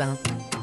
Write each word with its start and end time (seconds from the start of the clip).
Europe 0.00 0.30
1. 0.54 0.59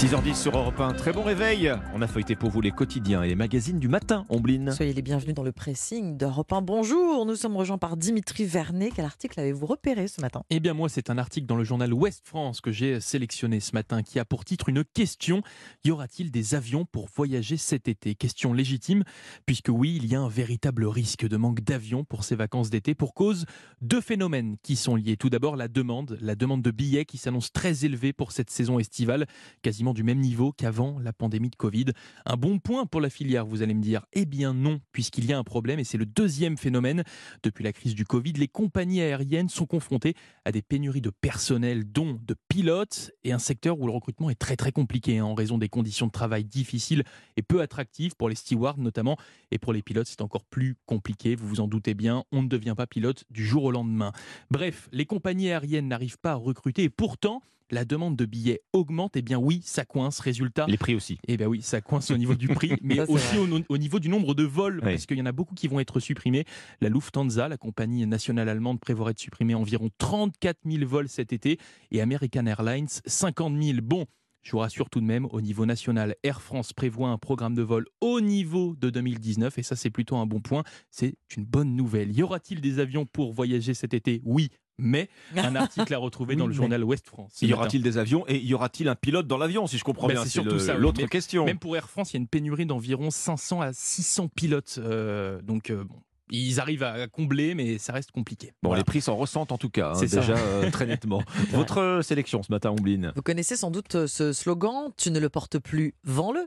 6h10 0.00 0.34
sur 0.34 0.56
Europe 0.56 0.80
1, 0.80 0.94
très 0.94 1.12
bon 1.12 1.22
réveil. 1.22 1.70
On 1.94 2.00
a 2.00 2.06
feuilleté 2.06 2.34
pour 2.34 2.48
vous 2.48 2.62
les 2.62 2.70
quotidiens 2.70 3.22
et 3.22 3.28
les 3.28 3.34
magazines 3.34 3.78
du 3.78 3.88
matin, 3.88 4.24
Ombline. 4.30 4.72
Soyez 4.72 4.94
les 4.94 5.02
bienvenus 5.02 5.34
dans 5.34 5.42
le 5.42 5.52
pressing 5.52 6.16
d'Europe 6.16 6.54
1. 6.54 6.62
Bonjour, 6.62 7.26
nous 7.26 7.36
sommes 7.36 7.54
rejoints 7.54 7.76
par 7.76 7.98
Dimitri 7.98 8.46
Vernet. 8.46 8.92
Quel 8.96 9.04
article 9.04 9.38
avez-vous 9.38 9.66
repéré 9.66 10.08
ce 10.08 10.22
matin? 10.22 10.42
Eh 10.48 10.58
bien 10.58 10.72
moi, 10.72 10.88
c'est 10.88 11.10
un 11.10 11.18
article 11.18 11.46
dans 11.46 11.56
le 11.56 11.64
journal 11.64 11.92
Ouest 11.92 12.22
France 12.24 12.62
que 12.62 12.72
j'ai 12.72 12.98
sélectionné 12.98 13.60
ce 13.60 13.72
matin 13.74 14.02
qui 14.02 14.18
a 14.18 14.24
pour 14.24 14.46
titre 14.46 14.70
une 14.70 14.84
question. 14.84 15.42
Y 15.84 15.90
aura-t-il 15.90 16.30
des 16.30 16.54
avions 16.54 16.86
pour 16.86 17.10
voyager 17.14 17.58
cet 17.58 17.86
été? 17.86 18.14
Question 18.14 18.54
légitime, 18.54 19.04
puisque 19.44 19.68
oui, 19.68 19.98
il 20.02 20.06
y 20.10 20.14
a 20.14 20.20
un 20.22 20.30
véritable 20.30 20.86
risque 20.86 21.28
de 21.28 21.36
manque 21.36 21.60
d'avions 21.60 22.04
pour 22.04 22.24
ces 22.24 22.36
vacances 22.36 22.70
d'été 22.70 22.94
pour 22.94 23.12
cause 23.12 23.44
de 23.82 24.00
phénomènes 24.00 24.56
qui 24.62 24.76
sont 24.76 24.96
liés. 24.96 25.18
Tout 25.18 25.28
d'abord, 25.28 25.56
la 25.56 25.68
demande, 25.68 26.16
la 26.22 26.36
demande 26.36 26.62
de 26.62 26.70
billets 26.70 27.04
qui 27.04 27.18
s'annonce 27.18 27.52
très 27.52 27.84
élevée 27.84 28.14
pour 28.14 28.32
cette 28.32 28.48
saison 28.48 28.78
estivale, 28.78 29.26
quasiment 29.60 29.89
du 29.94 30.02
même 30.02 30.20
niveau 30.20 30.52
qu'avant 30.52 30.98
la 30.98 31.12
pandémie 31.12 31.50
de 31.50 31.56
Covid. 31.56 31.86
Un 32.26 32.36
bon 32.36 32.58
point 32.58 32.86
pour 32.86 33.00
la 33.00 33.10
filière, 33.10 33.46
vous 33.46 33.62
allez 33.62 33.74
me 33.74 33.82
dire. 33.82 34.06
Eh 34.12 34.24
bien 34.24 34.54
non, 34.54 34.80
puisqu'il 34.92 35.24
y 35.24 35.32
a 35.32 35.38
un 35.38 35.44
problème 35.44 35.78
et 35.78 35.84
c'est 35.84 35.98
le 35.98 36.06
deuxième 36.06 36.56
phénomène. 36.56 37.04
Depuis 37.42 37.64
la 37.64 37.72
crise 37.72 37.94
du 37.94 38.04
Covid, 38.04 38.32
les 38.34 38.48
compagnies 38.48 39.00
aériennes 39.00 39.48
sont 39.48 39.66
confrontées 39.66 40.14
à 40.44 40.52
des 40.52 40.62
pénuries 40.62 41.00
de 41.00 41.10
personnel, 41.10 41.90
dont 41.90 42.18
de 42.22 42.34
pilotes, 42.48 43.12
et 43.24 43.32
un 43.32 43.38
secteur 43.38 43.78
où 43.80 43.86
le 43.86 43.92
recrutement 43.92 44.30
est 44.30 44.38
très 44.38 44.56
très 44.56 44.72
compliqué 44.72 45.18
hein, 45.18 45.24
en 45.24 45.34
raison 45.34 45.58
des 45.58 45.68
conditions 45.68 46.06
de 46.06 46.12
travail 46.12 46.44
difficiles 46.44 47.04
et 47.36 47.42
peu 47.42 47.60
attractives 47.60 48.16
pour 48.16 48.28
les 48.28 48.34
stewards 48.34 48.78
notamment. 48.78 49.16
Et 49.50 49.58
pour 49.58 49.72
les 49.72 49.82
pilotes, 49.82 50.06
c'est 50.06 50.22
encore 50.22 50.44
plus 50.44 50.76
compliqué, 50.86 51.34
vous 51.34 51.48
vous 51.48 51.60
en 51.60 51.68
doutez 51.68 51.94
bien, 51.94 52.24
on 52.32 52.42
ne 52.42 52.48
devient 52.48 52.74
pas 52.76 52.86
pilote 52.86 53.24
du 53.30 53.44
jour 53.44 53.64
au 53.64 53.70
lendemain. 53.70 54.12
Bref, 54.50 54.88
les 54.92 55.06
compagnies 55.06 55.50
aériennes 55.50 55.88
n'arrivent 55.88 56.18
pas 56.18 56.32
à 56.32 56.36
recruter 56.36 56.84
et 56.84 56.90
pourtant, 56.90 57.42
la 57.70 57.84
demande 57.84 58.16
de 58.16 58.24
billets 58.24 58.60
augmente, 58.72 59.16
eh 59.16 59.22
bien 59.22 59.38
oui, 59.38 59.60
ça 59.64 59.84
coince. 59.84 60.20
Résultat. 60.20 60.66
Les 60.68 60.76
prix 60.76 60.94
aussi. 60.94 61.18
Eh 61.28 61.36
bien 61.36 61.46
oui, 61.46 61.62
ça 61.62 61.80
coince 61.80 62.10
au 62.10 62.16
niveau 62.16 62.34
du 62.34 62.48
prix, 62.54 62.72
mais 62.82 63.00
aussi 63.08 63.36
au, 63.38 63.78
niveau 63.78 63.98
du 63.98 64.08
nombre 64.08 64.34
de 64.34 64.44
vols, 64.44 64.80
parce 64.80 65.06
qu'il 65.06 65.18
y 65.18 65.22
en 65.22 65.26
a 65.26 65.32
beaucoup 65.32 65.54
qui 65.54 65.68
vont 65.68 65.80
être 65.80 66.00
supprimés. 66.00 66.44
La 66.80 66.88
Lufthansa, 66.88 67.48
la 67.48 67.56
compagnie 67.56 68.06
nationale 68.06 68.48
allemande, 68.48 68.80
prévoirait 68.80 69.14
de 69.14 69.18
supprimer 69.18 69.54
environ 69.54 69.90
34 69.98 70.58
000 70.66 70.86
vols 70.86 71.08
cet 71.08 71.32
été, 71.32 71.58
et 71.90 72.00
American 72.00 72.46
Airlines, 72.46 72.88
50 73.06 73.62
000. 73.62 73.78
Bon. 73.82 74.06
Je 74.42 74.52
vous 74.52 74.58
rassure 74.58 74.88
tout 74.88 75.00
de 75.00 75.04
même, 75.04 75.26
au 75.32 75.42
niveau 75.42 75.66
national, 75.66 76.16
Air 76.22 76.40
France 76.40 76.72
prévoit 76.72 77.10
un 77.10 77.18
programme 77.18 77.54
de 77.54 77.60
vol 77.60 77.84
au 78.00 78.22
niveau 78.22 78.74
de 78.74 78.88
2019 78.88 79.58
et 79.58 79.62
ça 79.62 79.76
c'est 79.76 79.90
plutôt 79.90 80.16
un 80.16 80.24
bon 80.24 80.40
point. 80.40 80.64
C'est 80.90 81.14
une 81.36 81.44
bonne 81.44 81.76
nouvelle. 81.76 82.16
Y 82.16 82.22
aura-t-il 82.22 82.62
des 82.62 82.78
avions 82.78 83.04
pour 83.04 83.34
voyager 83.34 83.74
cet 83.74 83.92
été? 83.92 84.22
Oui, 84.24 84.48
mais 84.80 85.08
un 85.36 85.54
article 85.56 85.92
à 85.94 85.98
retrouver 85.98 86.36
dans 86.36 86.46
le 86.46 86.52
journal 86.52 86.82
Ouest 86.84 87.06
France. 87.06 87.40
Y 87.42 87.52
aura-t-il 87.52 87.82
des 87.82 87.98
avions 87.98 88.24
et 88.28 88.38
y 88.38 88.54
aura-t-il 88.54 88.88
un 88.88 88.94
pilote 88.94 89.26
dans 89.26 89.38
l'avion, 89.38 89.66
si 89.66 89.78
je 89.78 89.84
comprends 89.84 90.08
ben, 90.08 90.14
bien 90.14 90.24
C'est 90.24 90.30
surtout 90.30 90.58
ça. 90.58 90.74
L'autre 90.74 91.04
question. 91.06 91.44
Même 91.44 91.58
pour 91.58 91.76
Air 91.76 91.88
France, 91.88 92.12
il 92.12 92.16
y 92.16 92.18
a 92.18 92.20
une 92.20 92.28
pénurie 92.28 92.66
d'environ 92.66 93.10
500 93.10 93.60
à 93.60 93.72
600 93.72 94.28
pilotes. 94.28 94.78
Euh, 94.78 95.40
donc, 95.42 95.70
euh, 95.70 95.84
bon, 95.84 95.96
ils 96.30 96.60
arrivent 96.60 96.82
à 96.82 97.06
combler, 97.08 97.54
mais 97.54 97.78
ça 97.78 97.92
reste 97.92 98.12
compliqué. 98.12 98.52
Bon, 98.62 98.74
les 98.74 98.84
prix 98.84 99.00
s'en 99.00 99.16
ressentent 99.16 99.52
en 99.52 99.58
tout 99.58 99.70
cas, 99.70 99.92
hein, 99.94 100.00
déjà 100.00 100.36
euh, 100.36 100.70
très 100.70 100.86
nettement. 100.86 101.22
Votre 101.50 102.00
sélection 102.02 102.42
ce 102.42 102.52
matin, 102.52 102.70
Ombline 102.70 103.12
Vous 103.16 103.22
connaissez 103.22 103.56
sans 103.56 103.70
doute 103.70 104.06
ce 104.06 104.32
slogan 104.32 104.90
Tu 104.96 105.10
ne 105.10 105.18
le 105.18 105.28
portes 105.28 105.58
plus, 105.58 105.94
vends-le 106.04 106.46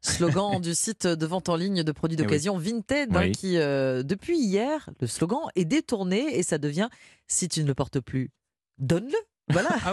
slogan 0.00 0.60
du 0.62 0.74
site 0.74 1.06
de 1.06 1.26
vente 1.26 1.48
en 1.48 1.56
ligne 1.56 1.82
de 1.82 1.92
produits 1.92 2.16
eh 2.18 2.22
d'occasion 2.22 2.56
Vinted, 2.58 3.16
hein, 3.16 3.30
qui 3.30 3.58
euh, 3.58 4.02
depuis 4.02 4.38
hier, 4.38 4.90
le 5.00 5.06
slogan 5.06 5.40
est 5.54 5.64
détourné 5.64 6.38
et 6.38 6.42
ça 6.42 6.58
devient 6.58 6.88
si 7.26 7.48
tu 7.48 7.62
ne 7.62 7.66
le 7.66 7.74
portes 7.74 8.00
plus, 8.00 8.30
donne-le. 8.78 9.18
Voilà. 9.50 9.76
Ah 9.84 9.92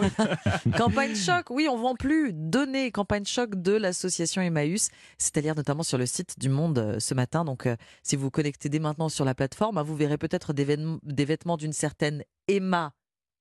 campagne 0.78 1.14
choc, 1.14 1.50
oui, 1.50 1.68
on 1.70 1.78
vend 1.78 1.96
plus. 1.96 2.32
Donnez 2.34 2.92
campagne 2.92 3.26
choc 3.26 3.62
de 3.62 3.74
l'association 3.74 4.42
Emmaüs, 4.42 4.90
c'est-à-dire 5.18 5.56
notamment 5.56 5.84
sur 5.84 5.98
le 5.98 6.06
site 6.06 6.40
du 6.40 6.48
Monde 6.48 6.80
euh, 6.80 7.00
ce 7.00 7.14
matin. 7.14 7.44
Donc, 7.44 7.66
euh, 7.66 7.76
si 8.02 8.16
vous 8.16 8.24
vous 8.24 8.32
connectez 8.32 8.70
dès 8.70 8.80
maintenant 8.80 9.09
sur 9.09 9.26
la 9.26 9.36
plateforme, 9.36 9.78
hein, 9.78 9.84
vous 9.84 9.96
verrez 9.96 10.18
peut-être 10.18 10.53
des, 10.53 10.78
des 11.03 11.25
vêtements 11.25 11.58
d'une 11.58 11.74
certaine 11.74 12.24
Emma 12.48 12.94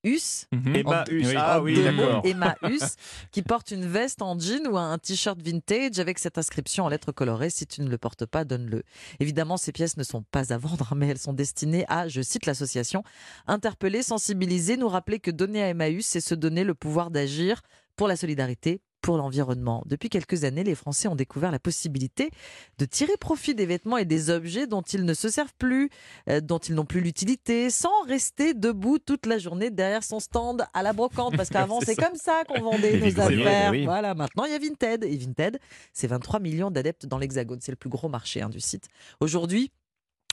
Us, 0.03 0.47
mhm. 0.53 0.77
Emmaüs, 0.77 1.35
ah 1.37 1.61
oui, 1.61 1.83
d'accord. 1.83 2.23
Emmaüs, 2.25 2.97
qui 3.33 3.43
porte 3.43 3.71
une 3.71 3.85
veste 3.85 4.23
en 4.23 4.39
jean 4.39 4.67
ou 4.67 4.79
un 4.79 4.97
t-shirt 4.99 5.41
vintage 5.41 5.99
avec 5.99 6.19
cette 6.19 6.39
inscription 6.39 6.85
en 6.85 6.89
lettres 6.89 7.13
colorées 7.13 7.51
si 7.51 7.67
tu 7.67 7.83
ne 7.83 7.89
le 7.89 7.99
portes 7.99 8.25
pas, 8.25 8.45
donne-le. 8.45 8.83
Évidemment, 9.19 9.57
ces 9.57 9.73
pièces 9.73 9.97
ne 9.97 10.03
sont 10.03 10.23
pas 10.23 10.53
à 10.53 10.59
vendre, 10.59 10.95
mais 10.97 11.09
elles 11.09 11.19
sont 11.19 11.35
destinées 11.35 11.85
à, 11.89 12.09
je 12.09 12.23
cite 12.23 12.47
l'association, 12.47 13.03
interpeller, 13.47 14.03
sensibiliser, 14.03 14.77
nous 14.77 14.89
rappeler 14.89 15.21
que 15.21 15.31
donner 15.31 15.63
à 15.63 15.69
Emmaüs, 15.69 16.07
c'est 16.07 16.21
se 16.21 16.35
donner 16.35 16.65
le 16.65 16.75
pouvoir 16.75 17.11
d'agir 17.11 17.61
pour 17.97 18.09
la 18.09 18.17
solidarité, 18.17 18.81
pour 19.01 19.17
l'environnement. 19.17 19.83
Depuis 19.87 20.09
quelques 20.09 20.45
années, 20.45 20.65
les 20.65 20.75
Français 20.75 21.09
ont 21.09 21.17
découvert 21.17 21.51
la 21.51 21.59
possibilité 21.59 22.31
de 22.79 22.85
tirer 22.85 23.17
profit 23.19 23.55
des 23.55 23.67
vêtements 23.67 23.97
et 23.97 24.05
des 24.05 24.31
objets 24.31 24.67
dont 24.67 24.83
ils 24.83 25.05
ne 25.05 25.15
se 25.15 25.29
servent 25.29 25.55
plus, 25.59 25.91
euh, 26.29 26.41
dont 26.41 26.59
ils 26.59 26.75
n'ont 26.75 26.85
plus 26.85 27.01
l'utilité, 27.01 27.71
sans 27.71 28.03
rester 28.07 28.55
debout 28.55 28.99
toute 28.99 29.27
la 29.27 29.39
journée 29.39 29.71
derrière 29.71 30.05
son 30.05 30.21
stand 30.21 30.65
à 30.75 30.83
la 30.83 30.93
brocante. 30.93 31.37
Parce 31.37 31.49
qu'avant, 31.49 31.81
c'est 31.85 31.97
comme 31.97 32.17
ça 32.17 32.45
qu'on 32.45 32.61
vendait 32.61 32.99
nos 32.99 33.21
affaires. 33.21 33.73
Voilà, 33.85 34.15
maintenant, 34.15 34.45
il 34.45 34.53
y 34.53 34.55
a 34.55 34.59
Vinted. 34.59 35.05
Et 35.05 35.17
Vinted, 35.17 35.59
c'est 35.93 36.07
23 36.07 36.41
millions 36.41 36.71
d'adeptes 36.71 37.07
dans 37.07 37.19
l'Hexagone. 37.19 37.61
C'est 37.61 37.73
le 37.73 37.77
plus 37.77 37.91
gros 37.91 38.09
marché 38.09 38.43
hein, 38.43 38.49
du 38.49 38.61
site. 38.61 38.89
Aujourd'hui, 39.21 39.71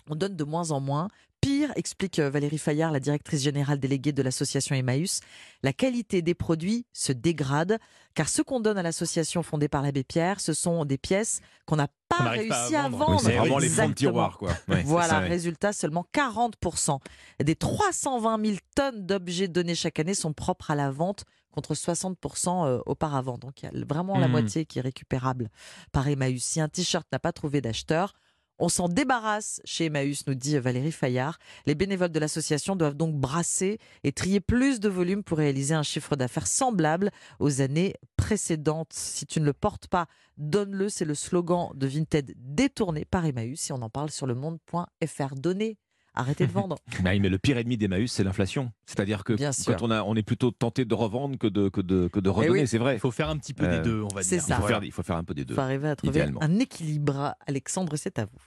on 0.09 0.15
donne 0.15 0.35
de 0.35 0.43
moins 0.43 0.71
en 0.71 0.79
moins. 0.79 1.09
Pire, 1.47 1.71
explique 1.77 2.19
euh, 2.19 2.29
Valérie 2.29 2.57
Fayard, 2.57 2.91
la 2.91 2.99
directrice 2.99 3.41
générale 3.41 3.79
déléguée 3.79 4.11
de 4.11 4.21
l'association 4.21 4.75
Emmaüs, 4.75 5.21
la 5.63 5.71
qualité 5.71 6.21
des 6.21 6.33
produits 6.33 6.85
se 6.91 7.13
dégrade 7.13 7.79
car 8.15 8.27
ce 8.27 8.41
qu'on 8.41 8.59
donne 8.59 8.77
à 8.77 8.83
l'association 8.83 9.43
fondée 9.43 9.69
par 9.69 9.81
l'abbé 9.81 10.03
Pierre, 10.03 10.41
ce 10.41 10.51
sont 10.51 10.83
des 10.83 10.97
pièces 10.97 11.39
qu'on 11.65 11.77
n'a 11.77 11.87
pas 12.09 12.31
réussi 12.31 12.75
à 12.75 12.89
vendre. 12.89 13.21
c'est 13.21 13.37
vraiment 13.37 13.59
les 13.59 13.69
fonds 13.69 13.87
de 13.87 13.93
tiroir. 13.93 14.37
Quoi. 14.37 14.51
voilà, 14.83 15.19
résultat, 15.19 15.71
seulement 15.71 16.05
40% 16.13 16.99
des 17.41 17.55
320 17.55 18.45
000 18.45 18.57
tonnes 18.75 19.05
d'objets 19.05 19.47
donnés 19.47 19.75
chaque 19.75 19.99
année 19.99 20.15
sont 20.15 20.33
propres 20.33 20.71
à 20.71 20.75
la 20.75 20.91
vente 20.91 21.23
contre 21.51 21.75
60% 21.75 22.67
euh, 22.67 22.79
auparavant. 22.85 23.37
Donc 23.37 23.61
il 23.61 23.67
y 23.67 23.69
a 23.69 23.85
vraiment 23.85 24.17
la 24.17 24.27
mmh. 24.27 24.31
moitié 24.31 24.65
qui 24.65 24.79
est 24.79 24.81
récupérable 24.81 25.49
par 25.93 26.09
Emmaüs. 26.09 26.43
Si 26.43 26.59
un 26.59 26.67
t-shirt 26.67 27.07
n'a 27.13 27.19
pas 27.19 27.31
trouvé 27.31 27.61
d'acheteur, 27.61 28.15
on 28.59 28.69
s'en 28.69 28.89
débarrasse 28.89 29.61
chez 29.65 29.85
Emmaüs, 29.85 30.25
nous 30.27 30.33
dit 30.33 30.57
Valérie 30.57 30.91
Fayard. 30.91 31.37
Les 31.65 31.75
bénévoles 31.75 32.11
de 32.11 32.19
l'association 32.19 32.75
doivent 32.75 32.95
donc 32.95 33.15
brasser 33.15 33.79
et 34.03 34.11
trier 34.11 34.39
plus 34.39 34.79
de 34.79 34.89
volume 34.89 35.23
pour 35.23 35.37
réaliser 35.37 35.75
un 35.75 35.83
chiffre 35.83 36.15
d'affaires 36.15 36.47
semblable 36.47 37.11
aux 37.39 37.61
années 37.61 37.93
précédentes. 38.15 38.93
Si 38.93 39.25
tu 39.25 39.39
ne 39.39 39.45
le 39.45 39.53
portes 39.53 39.87
pas, 39.87 40.07
donne-le. 40.37 40.89
C'est 40.89 41.05
le 41.05 41.15
slogan 41.15 41.69
de 41.75 41.87
Vinted 41.87 42.33
détourné 42.37 43.05
par 43.05 43.25
Emmaüs. 43.25 43.69
Et 43.69 43.73
on 43.73 43.81
en 43.81 43.89
parle 43.89 44.09
sur 44.09 44.25
le 44.25 44.35
monde.fr. 44.35 45.35
Donner 45.35 45.77
arrêtez 46.17 46.47
de 46.47 46.51
vendre. 46.51 46.77
Bah 47.03 47.11
mais 47.19 47.29
le 47.29 47.37
pire 47.37 47.57
ennemi 47.57 47.77
d'Emmaüs, 47.77 48.11
c'est 48.11 48.23
l'inflation. 48.23 48.71
C'est-à-dire 48.85 49.23
que 49.23 49.33
quand 49.65 49.81
on, 49.81 49.91
a, 49.91 50.03
on 50.03 50.15
est 50.15 50.23
plutôt 50.23 50.51
tenté 50.51 50.83
de 50.83 50.93
revendre 50.93 51.37
que 51.37 51.47
de, 51.47 51.69
que 51.69 51.81
de, 51.81 52.07
que 52.07 52.19
de 52.19 52.29
eh 52.29 52.33
redonner, 52.33 52.65
c'est 52.65 52.79
vrai. 52.79 52.95
Il 52.95 52.99
faut 52.99 53.11
faire 53.11 53.29
un 53.29 53.37
petit 53.37 53.53
peu 53.53 53.67
des 53.67 53.77
euh, 53.77 53.83
deux, 53.83 54.01
on 54.01 54.15
va 54.15 54.23
dire. 54.23 54.41
Ça. 54.41 54.55
Il, 54.55 54.61
faut 54.61 54.67
faire, 54.67 54.83
il 54.83 54.91
faut 54.91 55.03
faire 55.03 55.15
un 55.15 55.23
peu 55.23 55.33
des 55.33 55.45
deux. 55.45 55.53
Il 55.53 55.55
faut 55.55 55.61
arriver 55.61 55.89
à 55.89 55.95
trouver 55.95 56.25
un 56.41 56.59
équilibre. 56.59 57.35
Alexandre, 57.45 57.95
c'est 57.95 58.19
à 58.19 58.25
vous. 58.25 58.37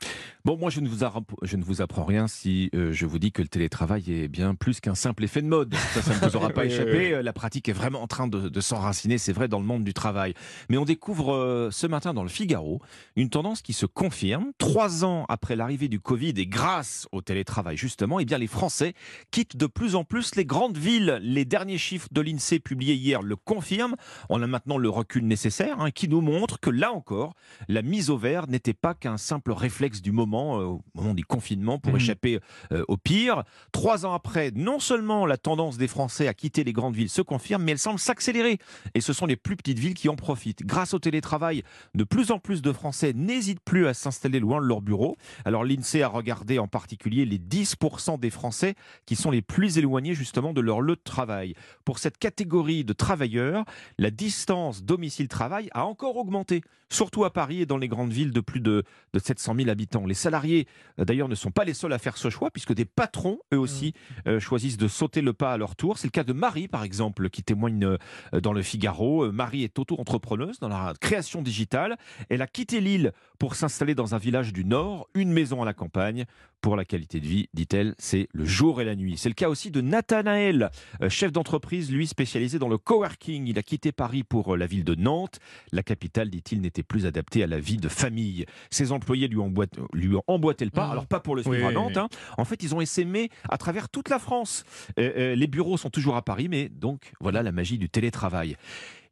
Bon, 0.45 0.57
moi, 0.57 0.71
je 0.71 0.81
ne 0.81 0.89
vous, 0.89 1.05
je 1.43 1.57
ne 1.57 1.63
vous 1.63 1.81
apprends 1.81 2.05
rien 2.05 2.27
si 2.27 2.71
euh, 2.75 2.93
je 2.93 3.07
vous 3.07 3.19
dis 3.19 3.33
que 3.33 3.43
le 3.43 3.49
télétravail 3.49 4.11
est 4.11 4.29
bien 4.29 4.55
plus 4.55 4.81
qu'un 4.81 4.95
simple 4.95 5.25
effet 5.25 5.43
de 5.43 5.47
mode. 5.47 5.75
Ça, 5.75 6.03
ça 6.03 6.15
ne 6.15 6.29
vous 6.31 6.37
aura 6.37 6.51
pas 6.51 6.65
échappé. 6.67 7.13
Euh, 7.13 7.23
la 7.23 7.33
pratique 7.33 7.69
est 7.69 7.75
vraiment 7.75 8.03
en 8.03 8.07
train 8.07 8.27
de, 8.27 8.49
de 8.49 8.61
s'enraciner, 8.61 9.19
c'est 9.19 9.33
vrai, 9.33 9.49
dans 9.49 9.61
le 9.61 9.67
monde 9.67 9.85
du 9.85 9.95
travail. 9.95 10.35
Mais 10.69 10.77
on 10.77 10.85
découvre 10.85 11.69
ce 11.71 11.87
matin 11.87 12.15
dans 12.15 12.23
le 12.23 12.29
Figaro 12.29 12.81
une 13.17 13.31
tendance 13.31 13.63
qui 13.63 13.73
se 13.73 13.87
confirme. 13.87 14.53
Trois 14.59 15.05
ans 15.05 15.27
après 15.29 15.57
l'arrivée 15.57 15.89
du 15.89 16.01
Covid 16.01 16.35
et 16.37 16.47
grâce 16.47 17.07
au 17.13 17.21
télétravail, 17.21 17.60
justement, 17.75 18.21
eh 18.21 18.25
bien, 18.25 18.39
les 18.39 18.47
Français 18.47 18.95
quittent 19.31 19.57
de 19.57 19.67
plus 19.67 19.95
en 19.95 20.05
plus 20.05 20.35
les 20.35 20.45
grandes 20.45 20.77
villes. 20.77 21.19
Les 21.23 21.45
derniers 21.45 21.79
chiffres 21.79 22.09
de 22.11 22.21
l'INSEE 22.21 22.59
publiés 22.59 22.95
hier 22.95 23.23
le 23.23 23.37
confirment. 23.37 23.97
On 24.29 24.43
a 24.43 24.47
maintenant 24.47 24.79
le 24.79 24.89
recul 24.89 25.27
nécessaire 25.27 25.81
hein, 25.81 25.91
qui 25.91 26.09
nous 26.09 26.21
montre 26.21 26.61
que 26.61 26.71
là 26.71 26.93
encore, 26.93 27.35
la 27.69 27.83
mise 27.83 28.11
au 28.11 28.19
vert 28.19 28.47
n'était 28.49 28.75
pas 28.75 28.95
qu'un 28.95 29.17
simple 29.17 29.53
réflexe 29.53 30.03
du 30.03 30.13
moment, 30.13 30.61
euh, 30.61 30.65
au 30.65 30.83
moment 30.95 31.15
du 31.15 31.25
confinement, 31.25 31.79
pour 31.79 31.93
mmh. 31.93 31.97
échapper 31.97 32.41
euh, 32.73 32.85
au 32.89 32.97
pire. 32.97 33.45
Trois 33.73 34.07
ans 34.07 34.15
après, 34.15 34.51
non 34.55 34.79
seulement 34.79 35.27
la 35.27 35.37
tendance 35.37 35.77
des 35.79 35.89
Français 35.89 36.29
à 36.29 36.35
quitter 36.35 36.65
les 36.65 36.73
grandes 36.73 36.97
villes 36.97 37.11
se 37.11 37.23
confirme, 37.23 37.63
mais 37.63 37.73
elle 37.73 37.79
semble 37.79 37.99
s'accélérer. 37.99 38.59
Et 38.95 39.01
ce 39.01 39.13
sont 39.13 39.27
les 39.27 39.37
plus 39.37 39.57
petites 39.57 39.79
villes 39.79 39.95
qui 39.95 40.09
en 40.09 40.17
profitent. 40.17 40.65
Grâce 40.65 40.95
au 40.95 40.99
télétravail, 40.99 41.63
de 41.95 42.05
plus 42.05 42.31
en 42.31 42.39
plus 42.39 42.63
de 42.63 42.73
Français 42.73 43.13
n'hésitent 43.15 43.61
plus 43.65 43.87
à 43.87 43.95
s'installer 43.95 44.41
loin 44.41 44.61
de 44.61 44.67
leur 44.67 44.81
bureau. 44.81 45.17
Alors 45.45 45.65
l'INSEE 45.65 46.03
a 46.03 46.09
regardé 46.09 46.59
en 46.59 46.69
particulier 46.69 47.25
les 47.25 47.39
10% 47.51 48.19
des 48.19 48.31
Français 48.31 48.75
qui 49.07 49.17
sont 49.17 49.31
les 49.31 49.43
plus 49.43 49.79
éloignés 49.79 50.15
justement 50.15 50.53
de 50.53 50.61
leur 50.61 50.81
lieu 50.81 50.97
de 50.97 51.01
travail. 51.03 51.55
Pour 51.85 51.99
cette 51.99 52.19
catégorie 52.19 52.85
de 52.85 52.93
travailleurs, 52.93 53.65
la 53.99 54.11
distance 54.11 54.83
domicile-travail 54.85 55.69
a 55.73 55.85
encore 55.85 56.17
augmenté, 56.17 56.63
surtout 56.91 57.25
à 57.25 57.33
Paris 57.33 57.63
et 57.63 57.67
dans 57.67 57.79
les 57.79 57.89
grandes 57.89 58.13
villes 58.13 58.33
de 58.33 58.41
plus 58.41 58.61
de, 58.61 58.85
de 59.13 59.19
700 59.19 59.55
000 59.57 59.69
habitants. 59.69 60.07
Les 60.07 60.15
salariés, 60.15 60.67
euh, 60.99 61.05
d'ailleurs, 61.05 61.29
ne 61.29 61.35
sont 61.35 61.51
pas 61.51 61.65
les 61.65 61.75
seuls 61.75 61.93
à 61.93 61.99
faire 61.99 62.17
ce 62.17 62.31
choix, 62.31 62.51
puisque 62.51 62.73
des 62.73 62.85
patrons, 62.85 63.39
eux 63.53 63.59
aussi, 63.59 63.95
euh, 64.27 64.41
choisissent 64.41 64.77
de 64.77 64.89
sauter 64.89 65.21
le 65.21 65.33
pas 65.33 65.53
à 65.53 65.57
leur 65.57 65.77
tour. 65.77 65.99
C'est 65.99 66.07
le 66.07 66.13
cas 66.13 66.25
de 66.25 66.33
Marie, 66.33 66.69
par 66.69 66.85
exemple, 66.85 67.31
qui 67.31 67.43
témoigne 67.43 67.85
euh, 67.85 68.41
dans 68.41 68.53
le 68.53 68.63
Figaro. 68.63 69.31
Marie 69.33 69.65
est 69.65 69.79
auto-entrepreneuse 69.79 70.59
dans 70.61 70.69
la 70.69 70.95
création 71.01 71.43
digitale. 71.43 71.97
Elle 72.29 72.43
a 72.43 72.47
quitté 72.47 72.81
l'île 72.81 73.13
pour 73.39 73.55
s'installer 73.55 73.95
dans 73.95 74.15
un 74.15 74.19
village 74.19 74.53
du 74.53 74.65
Nord, 74.65 75.09
une 75.15 75.33
maison 75.33 75.63
à 75.63 75.65
la 75.65 75.73
campagne. 75.73 76.27
Pour 76.61 76.77
la 76.77 76.85
qualité 76.85 77.21
de 77.21 77.27
vie, 77.27 77.49
dit-elle, 77.55 77.95
c'est 77.99 78.29
le 78.35 78.45
jour 78.45 78.83
et 78.83 78.85
la 78.85 78.95
nuit. 78.95 79.15
C'est 79.17 79.31
le 79.31 79.35
cas 79.35 79.49
aussi 79.49 79.71
de 79.71 79.81
Nathanaël, 79.81 80.71
euh, 81.03 81.09
chef 81.09 81.33
d'entreprise, 81.33 81.91
lui 81.91 82.07
spécialisé 82.07 82.59
dans 82.59 82.69
le 82.69 82.77
coworking. 82.77 83.47
Il 83.47 83.59
a 83.59 83.63
quitté 83.63 83.93
Paris 83.93 84.25
pour 84.25 84.53
euh, 84.55 84.57
la 84.59 84.67
ville 84.67 84.85
de 84.85 84.95
Nantes. 84.95 85.39
La 85.73 85.83
capitale, 85.83 86.29
dit-il, 86.29 86.61
n'était 86.61 86.83
plus 86.83 87.07
adaptée 87.07 87.43
à 87.43 87.47
la 87.47 87.59
vie 87.59 87.79
de 87.79 87.89
famille. 87.89 88.45
Ses 88.71 88.93
employés 88.93 89.27
lui, 89.29 89.39
emboît- 89.39 89.69
lui 89.95 90.15
ont 90.15 90.23
emboîté 90.27 90.67
le 90.67 90.71
pas. 90.71 90.85
Mhm. 90.87 90.93
Alors, 90.93 91.07
pas 91.07 91.21
pour 91.21 91.35
le 91.35 91.43
suivre 91.43 91.57
Oui, 91.57 91.65
à 91.65 91.73
Nantes. 91.73 91.97
hein. 91.97 92.09
En 92.37 92.45
fait, 92.45 92.63
ils 92.63 92.75
ont 92.75 92.81
essaimé 92.83 93.31
à 93.49 93.57
travers 93.57 93.89
toute 93.89 94.11
la 94.11 94.19
France. 94.19 94.65
Euh, 94.99 95.13
euh, 95.17 95.35
les 95.35 95.47
bureaux 95.47 95.79
sont 95.79 95.89
toujours 95.91 96.17
à 96.17 96.23
Paris, 96.23 96.49
mais 96.51 96.69
donc, 96.69 97.13
voilà 97.21 97.43
la 97.43 97.53
magie 97.53 97.79
du 97.79 97.89
télétravail. 97.89 98.57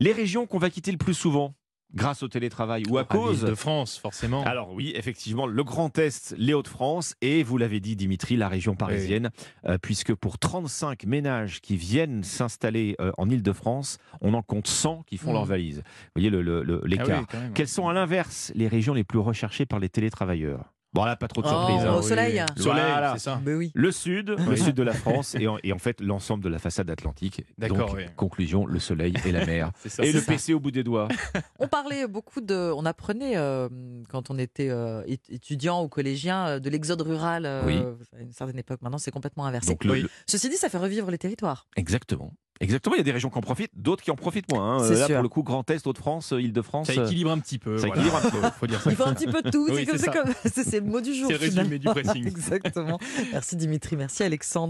Les 0.00 0.12
régions 0.12 0.46
qu'on 0.46 0.58
va 0.58 0.68
quitter 0.70 0.92
le 0.92 0.98
plus 0.98 1.14
souvent 1.14 1.54
grâce 1.94 2.22
au 2.22 2.28
télétravail 2.28 2.82
ou 2.88 2.98
à 2.98 3.04
cause 3.04 3.42
de 3.42 3.54
France, 3.54 3.98
forcément. 3.98 4.44
alors 4.44 4.72
oui, 4.72 4.92
effectivement, 4.94 5.46
le 5.46 5.64
Grand 5.64 5.96
Est, 5.98 6.34
les 6.38 6.54
Hauts-de-France 6.54 7.14
et 7.22 7.42
vous 7.42 7.56
l'avez 7.58 7.80
dit 7.80 7.96
Dimitri, 7.96 8.36
la 8.36 8.48
région 8.48 8.74
parisienne, 8.76 9.30
euh, 9.66 9.78
puisque 9.80 10.14
pour 10.14 10.38
35 10.38 11.04
ménages 11.04 11.60
qui 11.60 11.76
viennent 11.76 12.22
s'installer 12.24 12.94
euh, 13.00 13.10
en 13.18 13.28
Île-de-France, 13.30 13.98
on 14.20 14.34
en 14.34 14.42
compte 14.42 14.66
100 14.68 15.02
qui 15.06 15.16
font 15.16 15.28
Mhm. 15.28 15.34
leur 15.34 15.44
valise. 15.44 15.78
Vous 15.78 15.82
voyez 16.16 16.30
le- 16.30 16.42
le- 16.42 16.62
le- 16.62 16.80
Ah 16.84 16.88
l'écart. 16.88 17.24
oui, 17.32 17.38
même. 17.40 17.52
Quelles 17.54 17.68
sont 17.68 17.88
à 17.88 17.92
l'inverse 17.92 18.52
les 18.54 18.68
régions 18.68 18.94
les 18.94 19.04
plus 19.04 19.18
recherchées 19.18 19.66
par 19.66 19.78
les 19.78 19.88
télétravailleurs? 19.88 20.72
Bon 20.94 21.04
là, 21.04 21.16
pas 21.16 21.28
trop 21.28 21.42
de 21.42 21.46
Oh, 21.46 21.50
surprise. 21.50 21.84
au 21.86 21.98
hein. 21.98 22.02
soleil. 22.02 22.44
Le 22.56 22.62
soleil, 22.62 22.84
Voilà. 22.88 23.12
c'est 23.14 23.24
ça. 23.24 23.40
Ben 23.44 23.56
oui. 23.56 23.70
Le 23.74 23.92
sud, 23.92 24.30
le 24.38 24.56
sud 24.56 24.74
de 24.74 24.82
la 24.82 24.94
France 24.94 25.34
et 25.38 25.46
en, 25.46 25.58
et 25.62 25.72
en 25.74 25.78
fait 25.78 26.00
l'ensemble 26.00 26.42
de 26.42 26.48
la 26.48 26.58
façade 26.58 26.88
atlantique. 26.90 27.44
D'accord, 27.58 27.94
conclusion, 28.16 28.64
le 28.66 28.78
soleil 28.78 29.12
et 29.26 29.32
la 29.32 29.44
mer. 29.44 29.70
Ça. 29.86 30.02
et 30.04 30.12
le 30.12 30.20
ça. 30.20 30.32
PC 30.32 30.54
au 30.54 30.60
bout 30.60 30.70
des 30.70 30.82
doigts. 30.82 31.08
On 31.58 31.68
parlait 31.68 32.06
beaucoup 32.06 32.40
de. 32.40 32.72
On 32.74 32.86
apprenait 32.86 33.36
euh, 33.36 33.68
quand 34.08 34.30
on 34.30 34.38
était 34.38 34.70
euh, 34.70 35.02
étudiant 35.28 35.82
ou 35.84 35.88
collégien 35.88 36.46
euh, 36.48 36.58
de 36.58 36.70
l'exode 36.70 37.02
rural. 37.02 37.44
euh, 37.44 37.62
Oui. 37.66 37.78
À 38.18 38.22
une 38.22 38.32
certaine 38.32 38.58
époque, 38.58 38.80
maintenant 38.82 38.98
c'est 38.98 39.10
complètement 39.10 39.44
inversé. 39.46 39.68
Donc 39.70 39.84
le- 39.84 39.92
Oui. 39.92 40.02
le- 40.02 40.10
Ceci 40.26 40.48
dit, 40.48 40.56
ça 40.56 40.68
fait 40.70 40.78
revivre 40.78 41.10
les 41.10 41.18
territoires. 41.18 41.66
Exactement. 41.76 42.32
Exactement, 42.60 42.96
il 42.96 42.98
y 42.98 43.00
a 43.00 43.04
des 43.04 43.12
régions 43.12 43.30
qui 43.30 43.38
en 43.38 43.40
profitent, 43.40 43.70
d'autres 43.76 44.02
qui 44.02 44.10
en 44.10 44.16
profitent 44.16 44.50
moins. 44.52 44.78
hein. 44.78 44.84
C'est 44.84 44.94
Là, 44.98 45.06
sûr. 45.06 45.14
pour 45.16 45.22
le 45.22 45.28
coup, 45.28 45.42
Grand 45.44 45.68
Est, 45.70 45.86
Hauts-de-France, 45.86 46.32
Île-de-France. 46.36 46.88
Ça 46.88 46.94
équilibre 46.94 47.30
un 47.30 47.38
petit 47.38 47.58
peu. 47.58 47.78
Ça 47.78 47.86
voilà. 47.86 48.02
équilibre 48.02 48.20
un 48.24 48.30
peu. 48.50 48.50
Faut 48.58 48.66
dire 48.66 48.80
ça. 48.80 48.90
Il 48.90 48.96
faut 48.96 49.04
un 49.06 49.14
petit 49.14 49.26
peu 49.26 49.42
de 49.42 49.50
tout. 49.50 49.68
Oui, 49.70 49.86
c'est 49.86 49.86
comme, 49.86 49.96
c'est 49.96 49.98
c'est 49.98 50.04
ça. 50.04 50.12
comme- 50.12 50.32
c'est- 50.44 50.64
c'est 50.70 50.80
le 50.80 50.86
mot 50.86 51.00
du 51.00 51.14
jour. 51.14 51.28
C'est 51.28 51.34
le 51.34 51.38
résumé 51.38 51.78
du 51.78 51.86
pressing. 51.86 52.26
Exactement. 52.26 52.98
Merci 53.32 53.54
Dimitri, 53.56 53.96
merci 53.96 54.22
Alexandre. 54.24 54.66